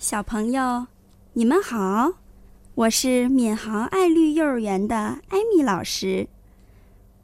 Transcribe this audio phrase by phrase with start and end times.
[0.00, 0.86] 小朋友，
[1.34, 2.14] 你们好，
[2.74, 4.96] 我是闵行爱绿幼儿园的
[5.28, 6.26] 艾米老师。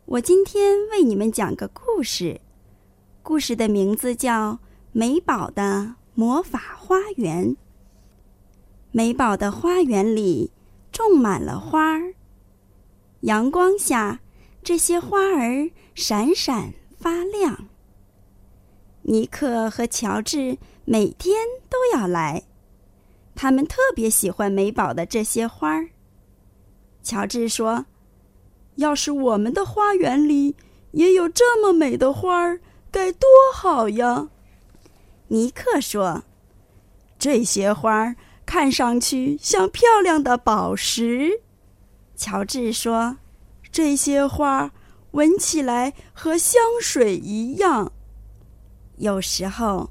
[0.04, 2.38] 我今天为你们讲个故事，
[3.22, 4.52] 故事的名字叫
[4.92, 7.52] 《美宝的魔法花园》。
[8.90, 10.52] 美宝的花园里
[10.92, 12.12] 种满了花儿，
[13.20, 14.20] 阳光下，
[14.62, 17.68] 这些花儿闪闪发亮。
[19.04, 21.38] 尼克和乔治每天
[21.70, 22.42] 都要来。
[23.36, 25.90] 他们特别喜欢美宝的这些花儿。
[27.02, 27.86] 乔治说
[28.76, 30.56] ：“要是我们的花园里
[30.92, 32.60] 也有这么美的花儿，
[32.90, 34.30] 该多好呀！”
[35.28, 36.24] 尼克说
[37.18, 41.42] ：“这些花儿看上去像漂亮的宝石。”
[42.16, 43.18] 乔治说
[43.70, 44.72] ：“这些花
[45.10, 47.92] 闻起来和香水一样。”
[48.96, 49.90] 有时候，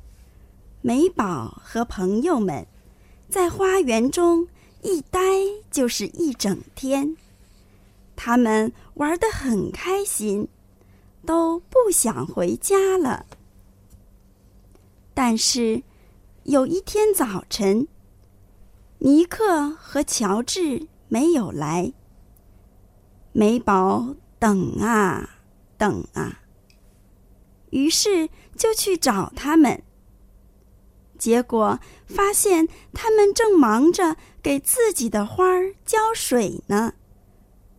[0.81, 2.65] 美宝和朋友们。
[3.29, 4.47] 在花园中
[4.81, 5.19] 一待
[5.69, 7.17] 就是一整天，
[8.15, 10.47] 他们玩得很开心，
[11.25, 13.25] 都不想回家了。
[15.13, 15.83] 但是
[16.43, 17.87] 有一天早晨，
[18.99, 21.93] 尼克和乔治没有来，
[23.33, 25.41] 美宝等啊
[25.77, 26.41] 等啊，
[27.71, 29.83] 于是就去找他们。
[31.17, 36.93] 结果发现他们正忙着给自己的花儿浇水呢。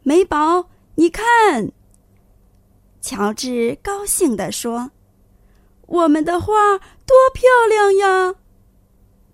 [0.02, 1.72] 美宝，你看，
[3.00, 4.90] 乔治高兴地说
[5.86, 8.36] ：“我们的花多漂亮呀！”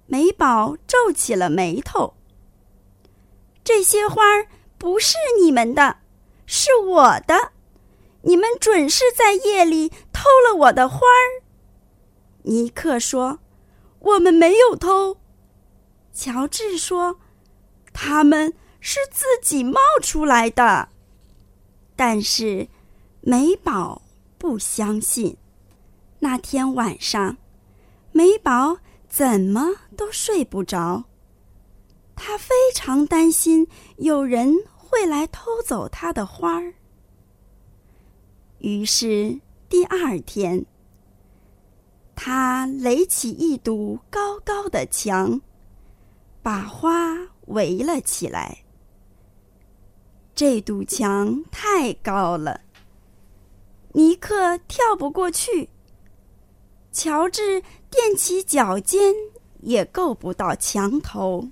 [0.06, 2.14] 美宝皱起了眉头
[3.64, 5.98] ：“这些花儿不是你们的，
[6.46, 7.52] 是我的。
[8.22, 11.42] 你们准是在夜里偷了我的花儿。”
[12.44, 13.38] 尼克说。
[14.02, 15.18] 我们没有偷，
[16.12, 17.20] 乔治说
[17.94, 20.88] ：“他们是自己冒出来的。”
[21.94, 22.66] 但是
[23.20, 24.02] 美宝
[24.38, 25.36] 不相信。
[26.18, 27.36] 那天晚上，
[28.10, 31.04] 美宝怎么都睡不着，
[32.16, 36.74] 她非常担心有人会来偷走她的花儿。
[38.58, 40.66] 于是第二天。
[42.24, 45.40] 他垒起一堵高高的墙，
[46.40, 48.62] 把花围了起来。
[50.32, 52.60] 这堵墙太高了，
[53.94, 55.68] 尼克跳不过去，
[56.92, 57.60] 乔治
[57.90, 59.12] 踮起脚尖
[59.58, 61.48] 也够不到墙头。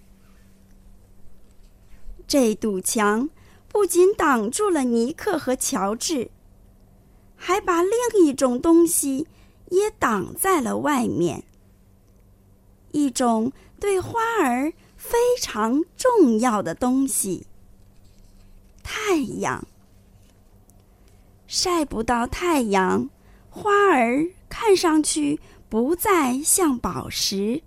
[2.29, 3.29] 这堵墙
[3.67, 6.31] 不仅挡住了尼克和乔治，
[7.35, 9.27] 还把另一种东西。
[9.71, 11.43] 也挡在了外面。
[12.93, 17.47] 一种对花儿非常重要的东西——
[18.85, 19.67] 太阳。
[21.47, 23.11] 晒不到太阳，
[23.49, 27.63] 花儿看上去不再像宝石，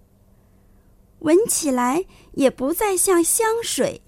[1.19, 4.01] 闻起来也不再像香水。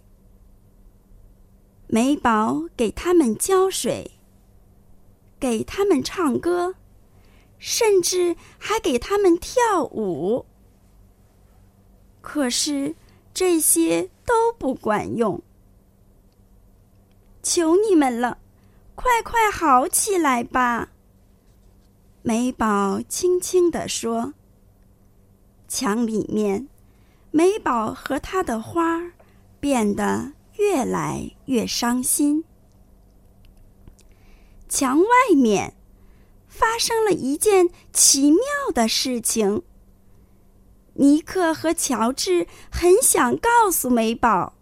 [1.87, 4.11] 美宝给他们浇水，
[5.39, 6.75] 给他们唱歌。
[7.57, 10.45] 甚至还给他们跳舞，
[12.21, 12.95] 可是
[13.33, 15.41] 这些都不管用。
[17.41, 18.39] 求你们了，
[18.95, 20.89] 快快好起来吧！
[22.21, 24.33] 美宝轻轻地说。
[25.67, 26.67] 墙里面，
[27.31, 29.13] 美宝和她的花儿
[29.59, 32.43] 变得越来越伤心。
[34.67, 35.75] 墙外面。
[36.57, 38.39] 发生了一件奇妙
[38.73, 39.63] 的事情。
[40.93, 44.55] 尼克和乔治很想告诉美宝，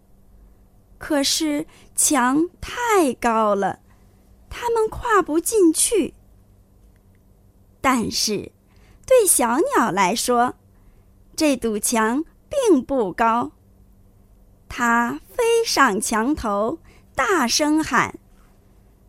[0.98, 3.78] 可是墙太高了，
[4.50, 6.14] 他们跨不进去。
[7.80, 8.50] 但是，
[9.06, 10.54] 对小鸟来说，
[11.36, 13.52] 这堵墙并不高。
[14.68, 16.80] 它飞上墙头，
[17.14, 18.18] 大声喊：“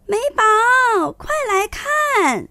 [0.05, 2.49] 美宝，快来看！”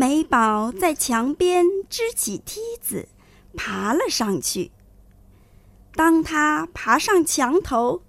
[0.00, 3.08] 美宝在墙边支起梯子，
[3.56, 4.70] 爬了上去。
[5.92, 8.00] 当他爬上墙头，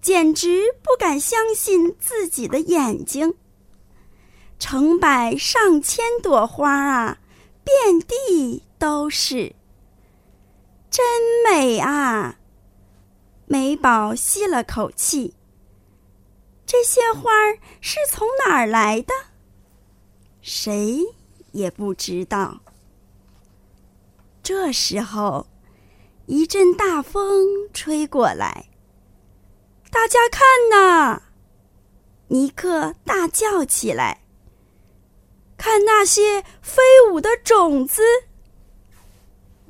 [0.00, 3.34] 简直不敢相信自己的眼睛。
[4.58, 7.18] 成百上千朵花啊，
[7.62, 9.54] 遍地都是，
[10.90, 11.04] 真
[11.44, 12.38] 美啊！
[13.44, 15.34] 美宝吸了口气。
[16.64, 19.12] 这些花儿是从哪儿来的？
[20.40, 21.04] 谁？
[21.56, 22.60] 也不知道。
[24.42, 25.46] 这时候，
[26.26, 28.68] 一阵大风吹过来，
[29.90, 31.22] 大家看呐！
[32.28, 34.22] 尼克大叫起来
[35.56, 38.02] ：“看那些飞舞的种子！”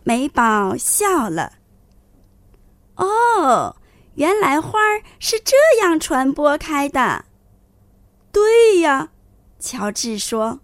[0.03, 1.59] 美宝笑了
[2.97, 3.77] ：“哦，
[4.15, 7.27] 原来花儿是这样传播开的。”
[8.33, 9.11] 对呀，
[9.59, 10.61] 乔治说：“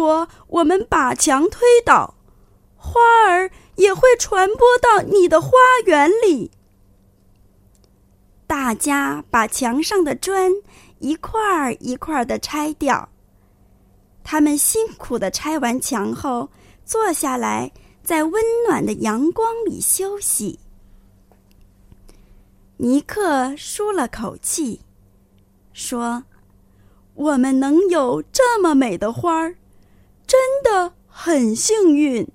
[0.00, 2.14] 果我们把墙推倒，
[2.74, 2.98] 花
[3.28, 5.50] 儿也会传播到你的花
[5.84, 6.50] 园里。”
[8.48, 10.50] 大家把墙上的砖
[11.00, 13.06] 一块儿一块儿的拆掉。
[14.24, 16.48] 他们辛苦的拆完墙后，
[16.82, 17.70] 坐下来
[18.02, 20.58] 在温暖的阳光里休息。
[22.78, 24.80] 尼克舒了口气，
[25.74, 26.24] 说。
[27.14, 29.54] 我们能有这么美的花儿，
[30.40, 32.26] 真的很幸运。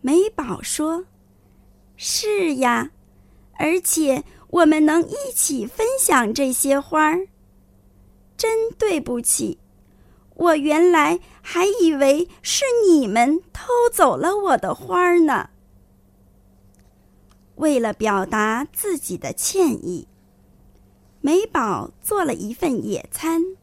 [0.00, 1.06] 美宝说
[1.98, 2.92] ：“是呀，
[3.54, 7.26] 而且我们能一起分享这些花儿。
[8.36, 9.58] 真对不起，
[10.36, 15.50] 我原来还以为是你们偷走了我的花儿呢。”
[17.58, 20.06] 为了表达自己的歉意。
[21.20, 23.56] 美宝做了一份野餐，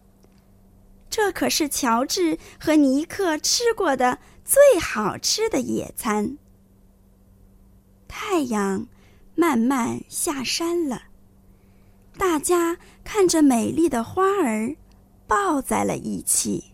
[1.18, 6.38] 这可是乔治和尼克吃过的最好吃的野餐。
[8.08, 8.88] 太阳
[9.34, 11.06] 慢慢下山了，
[12.20, 14.76] 大家看着美丽的花儿，
[15.26, 16.74] 抱在了一起。